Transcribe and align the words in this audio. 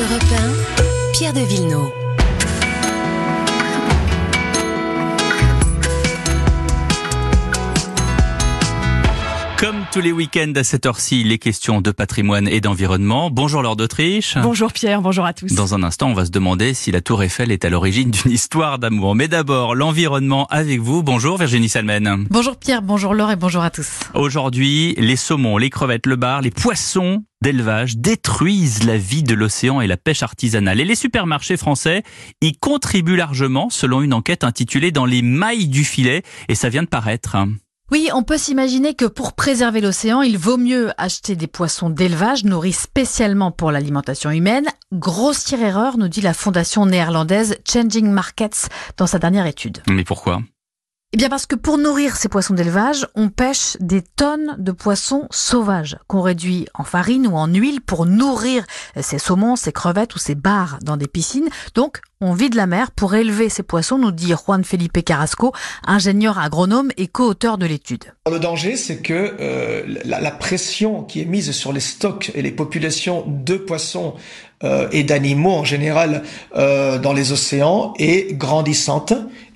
Europe 0.00 0.22
1, 0.32 1.12
Pierre 1.12 1.32
de 1.34 1.40
Villeneuve. 1.40 1.90
Comme 9.58 9.76
tous 9.92 10.00
les 10.00 10.10
week-ends 10.10 10.52
à 10.56 10.64
cette 10.64 10.86
heure-ci, 10.86 11.22
les 11.22 11.36
questions 11.36 11.82
de 11.82 11.90
patrimoine 11.90 12.48
et 12.48 12.62
d'environnement. 12.62 13.30
Bonjour 13.30 13.60
Lord 13.60 13.76
d'Autriche. 13.76 14.38
Bonjour 14.42 14.72
Pierre, 14.72 15.02
bonjour 15.02 15.26
à 15.26 15.34
tous. 15.34 15.52
Dans 15.52 15.74
un 15.74 15.82
instant, 15.82 16.08
on 16.08 16.14
va 16.14 16.24
se 16.24 16.30
demander 16.30 16.72
si 16.72 16.90
la 16.90 17.02
tour 17.02 17.22
Eiffel 17.22 17.52
est 17.52 17.66
à 17.66 17.68
l'origine 17.68 18.10
d'une 18.22 18.32
histoire 18.32 18.78
d'amour. 18.78 19.14
Mais 19.14 19.28
d'abord, 19.28 19.74
l'environnement 19.74 20.46
avec 20.46 20.80
vous. 20.80 21.02
Bonjour 21.02 21.36
Virginie 21.36 21.68
Salmen. 21.68 22.26
Bonjour 22.30 22.56
Pierre, 22.56 22.80
bonjour 22.80 23.12
Laure 23.12 23.32
et 23.32 23.36
bonjour 23.36 23.62
à 23.62 23.68
tous. 23.68 24.00
Aujourd'hui, 24.14 24.94
les 24.96 25.16
saumons, 25.16 25.58
les 25.58 25.68
crevettes, 25.68 26.06
le 26.06 26.16
bar, 26.16 26.40
les 26.40 26.50
poissons 26.50 27.22
d'élevage 27.42 27.96
détruisent 27.96 28.84
la 28.84 28.96
vie 28.96 29.22
de 29.22 29.34
l'océan 29.34 29.80
et 29.80 29.86
la 29.86 29.96
pêche 29.96 30.22
artisanale. 30.22 30.80
Et 30.80 30.84
les 30.84 30.94
supermarchés 30.94 31.56
français 31.56 32.02
y 32.40 32.52
contribuent 32.52 33.16
largement, 33.16 33.70
selon 33.70 34.02
une 34.02 34.14
enquête 34.14 34.44
intitulée 34.44 34.92
Dans 34.92 35.06
les 35.06 35.22
mailles 35.22 35.68
du 35.68 35.84
filet. 35.84 36.22
Et 36.48 36.54
ça 36.54 36.68
vient 36.68 36.82
de 36.82 36.88
paraître. 36.88 37.36
Oui, 37.90 38.08
on 38.14 38.22
peut 38.22 38.38
s'imaginer 38.38 38.94
que 38.94 39.04
pour 39.04 39.32
préserver 39.32 39.80
l'océan, 39.80 40.22
il 40.22 40.38
vaut 40.38 40.58
mieux 40.58 40.92
acheter 40.96 41.34
des 41.34 41.48
poissons 41.48 41.90
d'élevage 41.90 42.44
nourris 42.44 42.72
spécialement 42.72 43.50
pour 43.50 43.72
l'alimentation 43.72 44.30
humaine. 44.30 44.66
Grossière 44.92 45.60
erreur, 45.60 45.98
nous 45.98 46.06
dit 46.06 46.20
la 46.20 46.34
fondation 46.34 46.86
néerlandaise 46.86 47.58
Changing 47.68 48.08
Markets 48.08 48.68
dans 48.96 49.08
sa 49.08 49.18
dernière 49.18 49.46
étude. 49.46 49.82
Mais 49.88 50.04
pourquoi? 50.04 50.40
Eh 51.12 51.16
bien 51.16 51.28
parce 51.28 51.46
que 51.46 51.56
pour 51.56 51.76
nourrir 51.76 52.14
ces 52.14 52.28
poissons 52.28 52.54
d'élevage, 52.54 53.04
on 53.16 53.30
pêche 53.30 53.76
des 53.80 54.00
tonnes 54.00 54.54
de 54.58 54.70
poissons 54.70 55.26
sauvages 55.32 55.98
qu'on 56.06 56.20
réduit 56.20 56.68
en 56.72 56.84
farine 56.84 57.26
ou 57.26 57.36
en 57.36 57.48
huile 57.48 57.80
pour 57.80 58.06
nourrir 58.06 58.64
ces 59.00 59.18
saumons, 59.18 59.56
ces 59.56 59.72
crevettes 59.72 60.14
ou 60.14 60.20
ces 60.20 60.36
bars 60.36 60.78
dans 60.82 60.96
des 60.96 61.08
piscines. 61.08 61.48
Donc 61.74 62.00
on 62.20 62.32
vide 62.32 62.54
la 62.54 62.68
mer 62.68 62.92
pour 62.92 63.16
élever 63.16 63.48
ces 63.48 63.64
poissons, 63.64 63.98
nous 63.98 64.12
dit 64.12 64.34
Juan 64.34 64.62
Felipe 64.62 65.04
Carrasco, 65.04 65.52
ingénieur 65.84 66.38
agronome 66.38 66.92
et 66.96 67.08
co-auteur 67.08 67.58
de 67.58 67.66
l'étude. 67.66 68.04
Le 68.30 68.38
danger, 68.38 68.76
c'est 68.76 68.98
que 68.98 69.34
euh, 69.40 69.82
la, 70.04 70.20
la, 70.20 70.30
pression 70.30 71.02
qui 71.02 71.22
est 71.22 71.24
mise 71.24 71.50
sur 71.50 71.72
les 71.72 71.80
stocks 71.80 72.30
et 72.36 72.42
les 72.42 72.52
populations 72.52 73.24
de 73.26 73.56
poissons 73.56 74.14
euh, 74.62 74.88
et 74.92 75.04
d'animaux 75.04 75.54
en 75.54 75.64
général 75.64 76.22
euh, 76.54 76.98
dans 76.98 77.14
les 77.14 77.32
océans 77.32 77.94
est 77.98 78.36
grandissante 78.36 79.14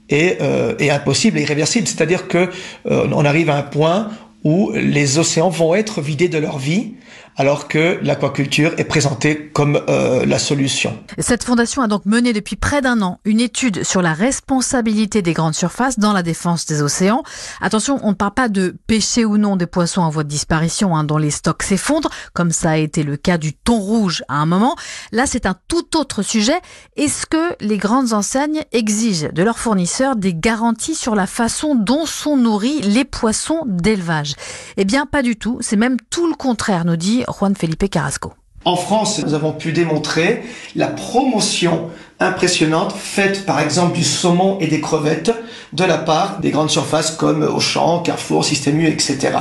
est, 0.09 0.41
euh, 0.41 0.75
impossible 0.91 1.39
et 1.39 1.43
irréversible. 1.43 1.87
C'est-à-dire 1.87 2.29
que 2.29 2.51
euh, 2.87 3.09
on 3.13 3.25
arrive 3.25 3.51
à 3.51 3.57
un 3.57 3.63
point 3.63 4.11
où 4.45 4.73
les 4.75 5.19
océans 5.19 5.49
vont 5.49 5.75
être 5.75 6.01
vidés 6.01 6.29
de 6.29 6.39
leur 6.39 6.59
vie 6.59 6.95
alors 7.37 7.69
que 7.69 7.99
l'aquaculture 8.03 8.73
est 8.79 8.85
présentée 8.85 9.51
comme 9.53 9.81
euh, 9.89 10.25
la 10.25 10.39
solution. 10.39 10.99
Cette 11.19 11.45
fondation 11.45 11.83
a 11.83 11.89
donc 11.89 12.07
mené 12.07 12.33
depuis 12.33 12.57
près 12.57 12.81
d'un 12.81 13.03
an 13.03 13.19
une 13.25 13.41
étude 13.41 13.85
sur 13.85 14.03
la 14.03 14.13
responsabilité 14.13 15.23
des 15.23 15.33
grandes 15.33 15.55
surfaces 15.55 15.99
dans 15.99 16.13
la 16.13 16.23
défense 16.23 16.67
des 16.67 16.83
océans. 16.83 17.23
Attention, 17.61 17.99
on 18.03 18.11
ne 18.11 18.15
parle 18.15 18.35
pas 18.35 18.49
de 18.49 18.77
pêcher 18.87 19.25
ou 19.25 19.37
non 19.37 19.57
des 19.57 19.67
poissons 19.67 20.03
en 20.03 20.11
voie 20.11 20.25
de 20.25 20.29
disparition 20.29 20.97
hein, 20.97 21.05
dont 21.05 21.19
les 21.19 21.31
stocks 21.31 21.63
s'effondrent, 21.63 22.11
comme 22.33 22.51
ça 22.51 22.71
a 22.71 22.77
été 22.77 23.03
le 23.03 23.17
cas 23.17 23.39
du 23.39 23.53
thon 23.53 23.79
rouge 23.79 24.23
à 24.29 24.37
un 24.37 24.47
moment. 24.47 24.77
Là, 25.13 25.27
c'est 25.27 25.47
un 25.47 25.57
tout 25.69 25.97
autre 25.97 26.23
sujet. 26.23 26.61
Est-ce 26.97 27.27
que 27.27 27.55
les 27.61 27.79
grandes 27.79 28.13
enseignes 28.13 28.63
exigent 28.73 29.29
de 29.33 29.43
leurs 29.43 29.59
fournisseurs 29.59 30.17
des 30.17 30.35
garanties 30.35 30.95
sur 30.95 31.15
la 31.15 31.27
façon 31.27 31.75
dont 31.75 32.07
sont 32.07 32.37
nourris 32.37 32.81
les 32.83 33.05
poissons 33.05 33.63
d'élevage? 33.67 34.35
Eh 34.77 34.85
bien, 34.85 35.07
pas 35.07 35.23
du 35.23 35.37
tout. 35.37 35.59
C'est 35.61 35.77
même 35.77 35.97
tout 36.11 36.27
le 36.29 36.35
contraire, 36.35 36.85
Juan 37.29 37.55
Felipe 37.55 37.89
Carrasco. 37.89 38.33
En 38.65 38.77
France, 38.77 39.23
nous 39.23 39.35
avons 39.35 39.53
pu 39.53 39.73
démontrer 39.73 40.43
la 40.75 40.87
promotion 40.87 41.91
impressionnante 42.19 42.93
faite 42.93 43.45
par 43.45 43.61
exemple 43.61 43.95
du 43.95 44.05
saumon 44.05 44.59
et 44.61 44.69
des 44.69 44.81
crevettes 44.81 45.33
de 45.75 45.85
la 45.85 45.99
part 45.99 46.41
des 46.41 46.51
grandes 46.51 46.71
surfaces 46.71 47.11
comme 47.11 47.43
Auchan, 47.43 48.01
Carrefour, 48.01 48.45
Système 48.45 48.81
U, 48.81 48.89
etc. 48.89 49.37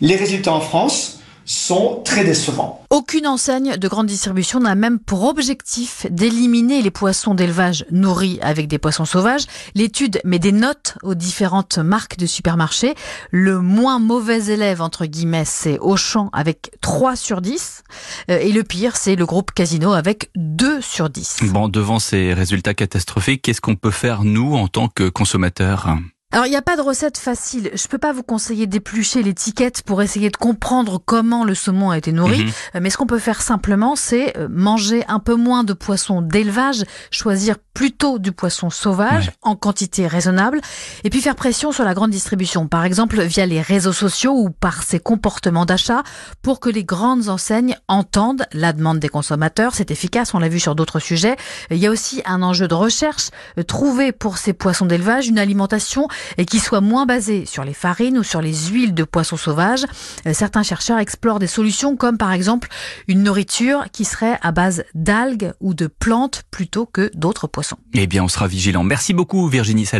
Les 0.00 0.16
résultats 0.16 0.52
en 0.52 0.60
France 0.60 1.17
sont 1.48 2.02
très 2.04 2.24
décevants. 2.24 2.84
Aucune 2.90 3.26
enseigne 3.26 3.76
de 3.76 3.88
grande 3.88 4.06
distribution 4.06 4.60
n'a 4.60 4.74
même 4.74 4.98
pour 4.98 5.24
objectif 5.24 6.06
d'éliminer 6.10 6.82
les 6.82 6.90
poissons 6.90 7.34
d'élevage 7.34 7.86
nourris 7.90 8.38
avec 8.42 8.68
des 8.68 8.78
poissons 8.78 9.06
sauvages. 9.06 9.44
L'étude 9.74 10.20
met 10.24 10.38
des 10.38 10.52
notes 10.52 10.96
aux 11.02 11.14
différentes 11.14 11.78
marques 11.78 12.18
de 12.18 12.26
supermarchés. 12.26 12.94
Le 13.30 13.60
moins 13.60 13.98
mauvais 13.98 14.52
élève, 14.52 14.82
entre 14.82 15.06
guillemets, 15.06 15.46
c'est 15.46 15.78
Auchan 15.78 16.28
avec 16.34 16.70
3 16.82 17.16
sur 17.16 17.40
10. 17.40 17.82
Euh, 18.30 18.38
et 18.38 18.52
le 18.52 18.62
pire, 18.62 18.96
c'est 18.96 19.16
le 19.16 19.24
groupe 19.24 19.52
Casino 19.52 19.92
avec 19.92 20.30
2 20.36 20.82
sur 20.82 21.08
10. 21.08 21.44
Bon, 21.44 21.68
devant 21.68 21.98
ces 21.98 22.34
résultats 22.34 22.74
catastrophiques, 22.74 23.42
qu'est-ce 23.42 23.62
qu'on 23.62 23.76
peut 23.76 23.90
faire, 23.90 24.24
nous, 24.24 24.54
en 24.54 24.68
tant 24.68 24.88
que 24.88 25.08
consommateurs? 25.08 25.96
Alors, 26.30 26.44
il 26.44 26.50
n'y 26.50 26.56
a 26.56 26.62
pas 26.62 26.76
de 26.76 26.82
recette 26.82 27.16
facile. 27.16 27.70
Je 27.72 27.88
peux 27.88 27.96
pas 27.96 28.12
vous 28.12 28.22
conseiller 28.22 28.66
d'éplucher 28.66 29.22
l'étiquette 29.22 29.82
pour 29.82 30.02
essayer 30.02 30.28
de 30.28 30.36
comprendre 30.36 31.00
comment 31.02 31.42
le 31.42 31.54
saumon 31.54 31.88
a 31.88 31.96
été 31.96 32.12
nourri. 32.12 32.44
Mhm. 32.44 32.82
Mais 32.82 32.90
ce 32.90 32.98
qu'on 32.98 33.06
peut 33.06 33.18
faire 33.18 33.40
simplement, 33.40 33.96
c'est 33.96 34.36
euh, 34.36 34.46
manger 34.50 35.06
un 35.08 35.20
peu 35.20 35.36
moins 35.36 35.64
de 35.64 35.72
poissons 35.72 36.20
d'élevage, 36.20 36.84
choisir 37.10 37.56
plutôt 37.72 38.18
du 38.18 38.32
poisson 38.32 38.68
sauvage 38.68 39.30
en 39.40 39.56
quantité 39.56 40.06
raisonnable, 40.06 40.60
et 41.02 41.10
puis 41.10 41.20
faire 41.20 41.36
pression 41.36 41.72
sur 41.72 41.84
la 41.84 41.94
grande 41.94 42.10
distribution, 42.10 42.66
par 42.66 42.84
exemple 42.84 43.22
via 43.22 43.46
les 43.46 43.62
réseaux 43.62 43.92
sociaux 43.92 44.34
ou 44.34 44.50
par 44.50 44.82
ses 44.82 44.98
comportements 44.98 45.64
d'achat, 45.64 46.02
pour 46.42 46.60
que 46.60 46.68
les 46.68 46.84
grandes 46.84 47.28
enseignes 47.28 47.76
entendent 47.86 48.44
la 48.52 48.74
demande 48.74 48.98
des 48.98 49.08
consommateurs. 49.08 49.74
C'est 49.74 49.90
efficace, 49.90 50.34
on 50.34 50.40
l'a 50.40 50.48
vu 50.48 50.60
sur 50.60 50.74
d'autres 50.74 50.98
sujets. 50.98 51.36
Il 51.70 51.78
y 51.78 51.86
a 51.86 51.90
aussi 51.90 52.20
un 52.26 52.42
enjeu 52.42 52.68
de 52.68 52.74
recherche, 52.74 53.30
euh, 53.58 53.62
trouver 53.62 54.12
pour 54.12 54.36
ces 54.36 54.52
poissons 54.52 54.86
d'élevage 54.86 55.28
une 55.28 55.38
alimentation 55.38 56.08
et 56.36 56.44
qui 56.44 56.58
soit 56.58 56.80
moins 56.80 57.06
basé 57.06 57.46
sur 57.46 57.64
les 57.64 57.74
farines 57.74 58.18
ou 58.18 58.22
sur 58.22 58.40
les 58.40 58.54
huiles 58.54 58.94
de 58.94 59.04
poissons 59.04 59.36
sauvages. 59.36 59.84
Euh, 60.26 60.32
certains 60.32 60.62
chercheurs 60.62 60.98
explorent 60.98 61.38
des 61.38 61.46
solutions 61.46 61.96
comme 61.96 62.18
par 62.18 62.32
exemple 62.32 62.68
une 63.08 63.22
nourriture 63.22 63.84
qui 63.92 64.04
serait 64.04 64.38
à 64.42 64.52
base 64.52 64.84
d'algues 64.94 65.52
ou 65.60 65.74
de 65.74 65.86
plantes 65.86 66.42
plutôt 66.50 66.86
que 66.86 67.10
d'autres 67.14 67.46
poissons. 67.46 67.78
Eh 67.94 68.06
bien, 68.06 68.24
on 68.24 68.28
sera 68.28 68.46
vigilant. 68.46 68.84
Merci 68.84 69.14
beaucoup 69.14 69.48
Virginie 69.48 69.86
Salmet. 69.86 69.98